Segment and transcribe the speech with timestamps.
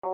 [0.00, 0.06] No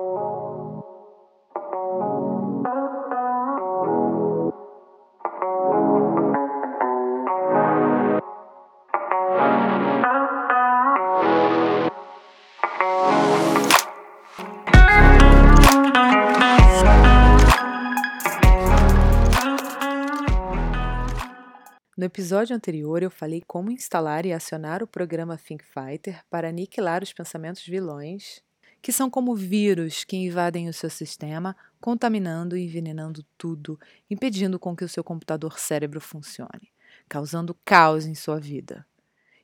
[22.06, 27.66] episódio anterior, eu falei como instalar e acionar o programa ThinkFighter para aniquilar os pensamentos
[27.66, 28.42] vilões,
[28.84, 34.76] que são como vírus que invadem o seu sistema, contaminando e envenenando tudo, impedindo com
[34.76, 36.70] que o seu computador cérebro funcione,
[37.08, 38.84] causando caos em sua vida.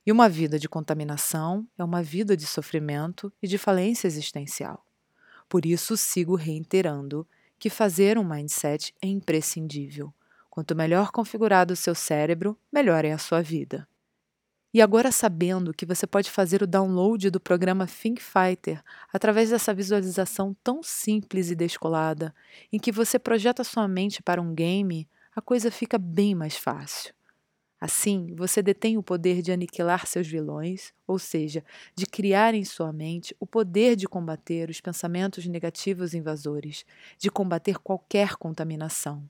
[0.05, 4.85] E uma vida de contaminação é uma vida de sofrimento e de falência existencial.
[5.49, 7.27] Por isso, sigo reiterando
[7.59, 10.13] que fazer um mindset é imprescindível
[10.51, 13.89] Quanto melhor configurado o seu cérebro, melhor é a sua vida.
[14.73, 19.75] E agora sabendo que você pode fazer o download do programa Think Fighter através dessa
[19.75, 22.33] visualização tão simples e descolada,
[22.73, 27.13] em que você projeta sua mente para um game, a coisa fica bem mais fácil.
[27.81, 31.65] Assim, você detém o poder de aniquilar seus vilões, ou seja,
[31.97, 36.85] de criar em sua mente o poder de combater os pensamentos negativos invasores,
[37.19, 39.29] de combater qualquer contaminação.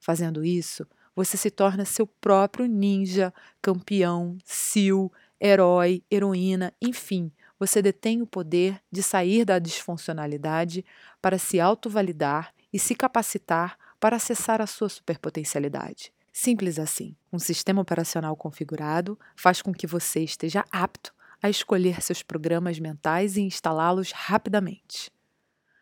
[0.00, 0.86] Fazendo isso,
[1.16, 5.08] você se torna seu próprio ninja, campeão, sil,
[5.40, 10.84] herói, heroína, enfim, você detém o poder de sair da disfuncionalidade
[11.22, 16.12] para se autovalidar e se capacitar para acessar a sua superpotencialidade.
[16.30, 17.16] Simples assim.
[17.32, 23.38] Um sistema operacional configurado faz com que você esteja apto a escolher seus programas mentais
[23.38, 25.10] e instalá-los rapidamente.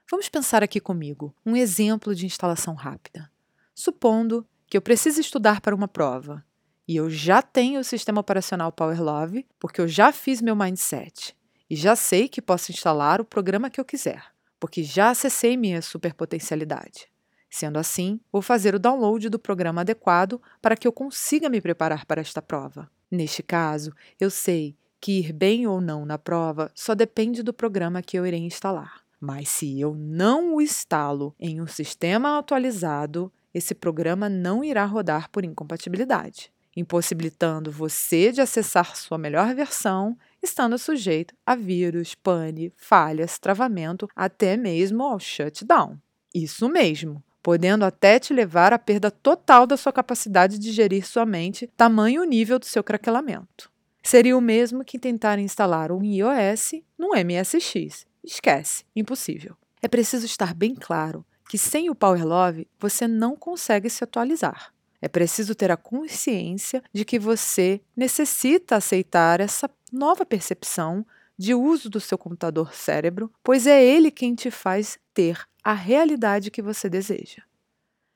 [0.08, 3.28] Vamos pensar aqui comigo um exemplo de instalação rápida.
[3.74, 6.44] Supondo que eu precise estudar para uma prova
[6.86, 11.34] e eu já tenho o sistema operacional PowerLove, porque eu já fiz meu mindset
[11.68, 14.22] e já sei que posso instalar o programa que eu quiser,
[14.60, 17.08] porque já acessei minha superpotencialidade.
[17.48, 22.04] Sendo assim, vou fazer o download do programa adequado para que eu consiga me preparar
[22.04, 22.90] para esta prova.
[23.10, 28.02] Neste caso, eu sei que ir bem ou não na prova só depende do programa
[28.02, 29.02] que eu irei instalar.
[29.20, 35.30] Mas se eu não o instalo em um sistema atualizado, esse programa não irá rodar
[35.30, 43.38] por incompatibilidade, impossibilitando você de acessar sua melhor versão, estando sujeito a vírus, pane, falhas,
[43.38, 45.96] travamento, até mesmo ao shutdown.
[46.34, 51.24] Isso mesmo, podendo até te levar à perda total da sua capacidade de gerir sua
[51.24, 53.70] mente, tamanho o nível do seu craquelamento.
[54.02, 58.04] Seria o mesmo que tentar instalar um iOS no MSX.
[58.22, 59.56] Esquece, impossível.
[59.80, 64.72] É preciso estar bem claro que sem o Power Love você não consegue se atualizar.
[65.00, 71.04] É preciso ter a consciência de que você necessita aceitar essa nova percepção
[71.36, 76.50] de uso do seu computador cérebro, pois é ele quem te faz ter a realidade
[76.50, 77.42] que você deseja.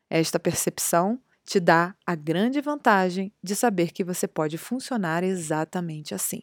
[0.09, 6.43] Esta percepção te dá a grande vantagem de saber que você pode funcionar exatamente assim.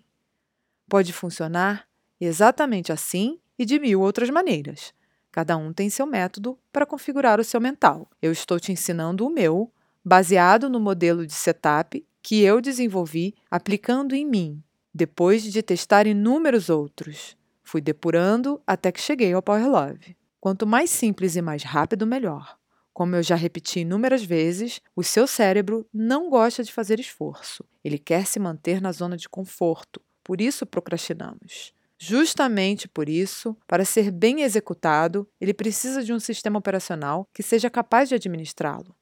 [0.90, 1.88] Pode funcionar
[2.19, 4.94] exatamente assim e de mil outras maneiras.
[5.35, 8.09] Cada um tem seu método para configurar o seu mental.
[8.22, 9.69] Eu estou te ensinando o meu,
[10.01, 14.63] baseado no modelo de setup que eu desenvolvi aplicando em mim,
[14.94, 17.35] depois de testar inúmeros outros.
[17.62, 20.16] Fui depurando até que cheguei ao Power Love.
[20.40, 22.57] Quanto mais simples e mais rápido, melhor.
[22.94, 27.66] Como eu já repeti inúmeras vezes, o seu cérebro não gosta de fazer esforço.
[27.84, 30.01] Ele quer se manter na zona de conforto.
[30.24, 31.74] Por isso procrastinamos.
[32.07, 37.67] Justamente por isso, para ser bem executado, ele precisa de um sistema operacional que seja
[37.67, 38.95] capaz de administrá-lo.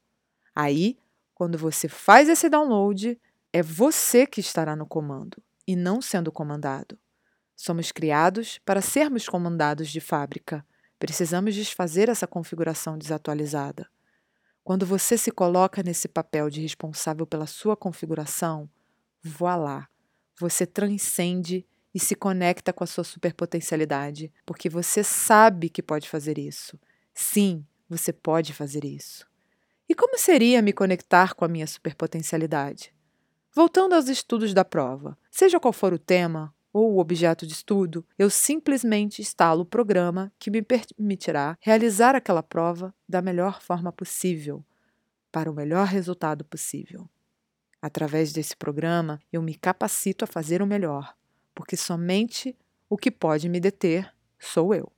[0.55, 0.97] Aí,
[1.35, 3.19] quando você faz esse download,
[3.51, 6.97] é você que estará no comando e não sendo comandado.
[7.57, 10.65] Somos criados para sermos comandados de fábrica.
[10.97, 13.85] Precisamos desfazer essa configuração desatualizada.
[14.63, 18.69] Quando você se coloca nesse papel de responsável pela sua configuração,
[19.21, 19.89] voilá,
[20.39, 26.37] você transcende e se conecta com a sua superpotencialidade, porque você sabe que pode fazer
[26.37, 26.79] isso.
[27.13, 29.27] Sim, você pode fazer isso.
[29.87, 32.93] E como seria me conectar com a minha superpotencialidade?
[33.53, 38.03] Voltando aos estudos da prova, seja qual for o tema ou o objeto de estudo,
[38.17, 44.65] eu simplesmente instalo o programa que me permitirá realizar aquela prova da melhor forma possível,
[45.31, 47.07] para o melhor resultado possível.
[47.79, 51.15] Através desse programa, eu me capacito a fazer o melhor,
[51.53, 52.55] porque somente
[52.89, 54.91] o que pode me deter sou eu.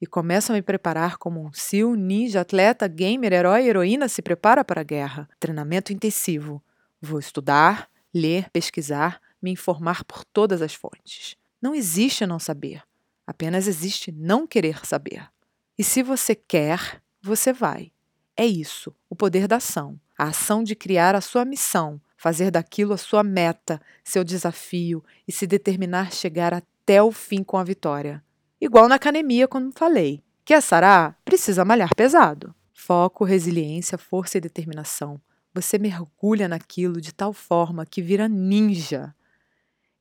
[0.00, 4.64] E começo a me preparar como um SEAL, ninja, atleta, gamer, herói, heroína se prepara
[4.64, 5.28] para a guerra.
[5.40, 6.62] Treinamento intensivo.
[7.00, 11.36] Vou estudar, ler, pesquisar, me informar por todas as fontes.
[11.60, 12.82] Não existe não saber,
[13.26, 15.28] apenas existe não querer saber.
[15.76, 17.92] E se você quer, você vai.
[18.36, 19.98] É isso, o poder da ação.
[20.16, 25.32] A ação de criar a sua missão, fazer daquilo a sua meta, seu desafio e
[25.32, 28.22] se determinar chegar até o fim com a vitória.
[28.60, 30.22] Igual na academia, como falei.
[30.44, 31.16] Quer sarar?
[31.24, 32.52] Precisa malhar pesado.
[32.74, 35.20] Foco, resiliência, força e determinação.
[35.54, 39.14] Você mergulha naquilo de tal forma que vira ninja.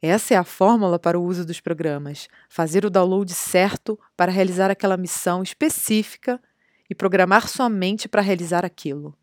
[0.01, 4.71] Essa é a fórmula para o uso dos programas: fazer o download certo para realizar
[4.71, 6.41] aquela missão específica
[6.89, 9.15] e programar sua mente para realizar aquilo.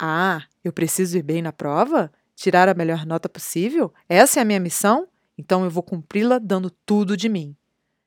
[0.00, 2.10] Ah, eu preciso ir bem na prova?
[2.40, 3.92] Tirar a melhor nota possível?
[4.08, 5.06] Essa é a minha missão?
[5.36, 7.54] Então eu vou cumpri-la dando tudo de mim.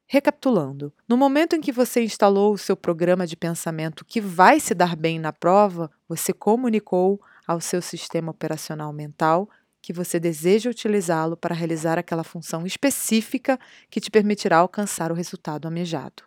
[0.07, 4.73] Recapitulando, no momento em que você instalou o seu programa de pensamento que vai se
[4.73, 9.47] dar bem na prova, você comunicou ao seu sistema operacional mental
[9.79, 15.67] que você deseja utilizá-lo para realizar aquela função específica que te permitirá alcançar o resultado
[15.67, 16.23] almejado.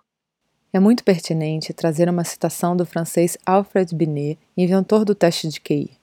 [0.73, 5.95] É muito pertinente trazer uma citação do francês Alfred Binet, inventor do teste de QI.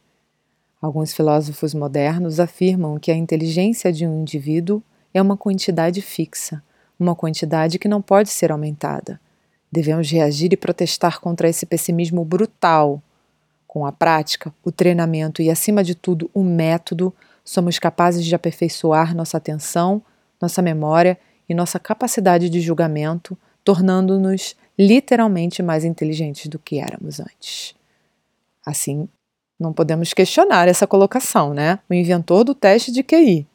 [0.83, 4.83] Alguns filósofos modernos afirmam que a inteligência de um indivíduo
[5.13, 6.61] é uma quantidade fixa,
[6.99, 9.17] uma quantidade que não pode ser aumentada.
[9.71, 13.01] Devemos reagir e protestar contra esse pessimismo brutal.
[13.65, 17.13] Com a prática, o treinamento e, acima de tudo, o método,
[17.45, 20.01] somos capazes de aperfeiçoar nossa atenção,
[20.41, 27.73] nossa memória e nossa capacidade de julgamento, tornando-nos literalmente mais inteligentes do que éramos antes.
[28.65, 29.07] Assim,
[29.59, 31.79] não podemos questionar essa colocação, né?
[31.89, 33.47] O inventor do teste de QI.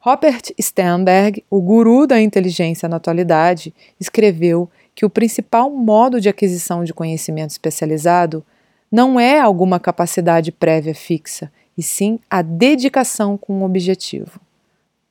[0.00, 6.84] Robert Sternberg, o guru da inteligência na atualidade, escreveu que o principal modo de aquisição
[6.84, 8.44] de conhecimento especializado
[8.90, 14.40] não é alguma capacidade prévia fixa, e sim a dedicação com um objetivo.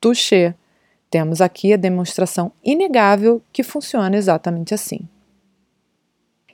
[0.00, 0.54] Touché.
[1.10, 5.00] Temos aqui a demonstração inegável que funciona exatamente assim.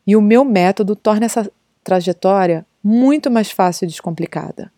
[0.04, 1.48] E o meu método torna essa
[1.84, 4.72] trajetória muito mais fácil e descomplicada.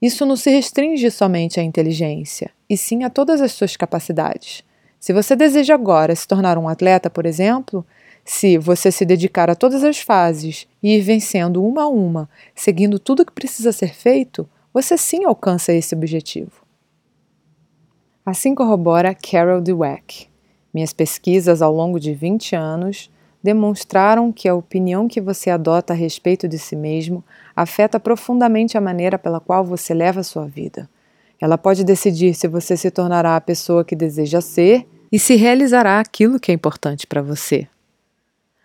[0.00, 4.62] Isso não se restringe somente à inteligência, e sim a todas as suas capacidades.
[5.00, 7.86] Se você deseja agora se tornar um atleta, por exemplo,
[8.24, 12.98] se você se dedicar a todas as fases e ir vencendo uma a uma, seguindo
[12.98, 16.64] tudo o que precisa ser feito, você sim alcança esse objetivo.
[18.24, 20.26] Assim corrobora Carol Dweck.
[20.72, 23.10] Minhas pesquisas ao longo de 20 anos
[23.44, 27.22] demonstraram que a opinião que você adota a respeito de si mesmo
[27.54, 30.88] afeta profundamente a maneira pela qual você leva a sua vida.
[31.38, 36.00] Ela pode decidir se você se tornará a pessoa que deseja ser e se realizará
[36.00, 37.68] aquilo que é importante para você.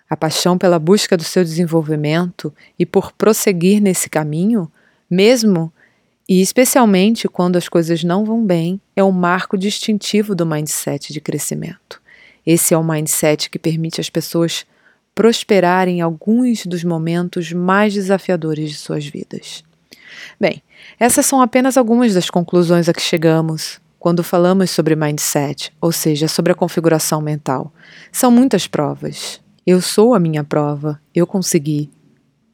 [0.09, 4.71] A paixão pela busca do seu desenvolvimento e por prosseguir nesse caminho,
[5.11, 5.73] mesmo
[6.27, 11.19] e especialmente quando as coisas não vão bem, é um marco distintivo do mindset de
[11.19, 12.01] crescimento.
[12.45, 14.65] Esse é o mindset que permite às pessoas
[15.13, 19.63] prosperarem em alguns dos momentos mais desafiadores de suas vidas.
[20.39, 20.63] Bem,
[20.99, 26.27] essas são apenas algumas das conclusões a que chegamos quando falamos sobre mindset, ou seja,
[26.27, 27.73] sobre a configuração mental.
[28.11, 29.41] São muitas provas.
[29.67, 31.91] Eu sou a minha prova, eu consegui.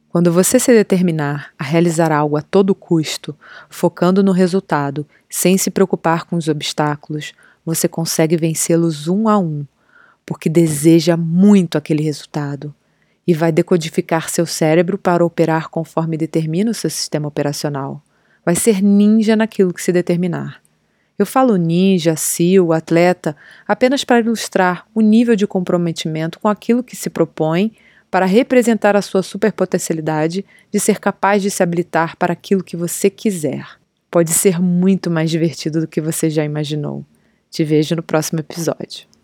[0.08, 3.36] Quando você se determinar a realizar algo a todo custo,
[3.68, 7.32] focando no resultado, sem se preocupar com os obstáculos,
[7.64, 9.64] você consegue vencê-los um a um,
[10.26, 12.74] porque deseja muito aquele resultado
[13.26, 18.02] e vai decodificar seu cérebro para operar conforme determina o seu sistema operacional.
[18.44, 20.60] Vai ser ninja naquilo que se determinar.
[21.18, 23.34] Eu falo ninja, SEAL, atleta,
[23.66, 27.72] apenas para ilustrar o nível de comprometimento com aquilo que se propõe
[28.10, 33.08] para representar a sua superpotencialidade de ser capaz de se habilitar para aquilo que você
[33.08, 33.66] quiser.
[34.10, 37.04] Pode ser muito mais divertido do que você já imaginou.
[37.50, 39.15] Te vejo no próximo episódio.